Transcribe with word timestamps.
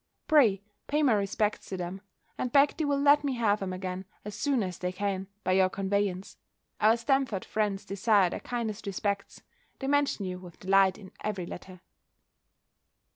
Pray, 0.27 0.63
pay 0.87 1.03
my 1.03 1.13
respects 1.13 1.67
to 1.67 1.77
them: 1.77 2.01
and 2.35 2.51
beg 2.51 2.75
they'll 2.75 2.99
let 2.99 3.23
me 3.23 3.35
have 3.35 3.61
'em 3.61 3.71
again 3.71 4.03
as 4.25 4.33
soon 4.33 4.63
as 4.63 4.79
they 4.79 4.91
can, 4.91 5.27
by 5.43 5.51
your 5.51 5.69
conveyance. 5.69 6.37
Our 6.79 6.97
Stamford 6.97 7.45
friends 7.45 7.85
desire 7.85 8.31
their 8.31 8.39
kindest 8.39 8.87
respects; 8.87 9.43
they 9.77 9.85
mention 9.85 10.25
you 10.25 10.39
with 10.39 10.59
delight 10.59 10.97
in 10.97 11.11
every 11.23 11.45
letter. 11.45 11.81